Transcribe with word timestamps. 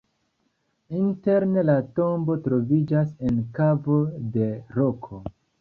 Interne 0.99 1.65
la 1.67 1.75
tombo 1.99 2.37
troviĝas 2.47 3.15
en 3.31 3.39
kavo 3.59 4.03
de 4.39 4.53
roko. 4.81 5.25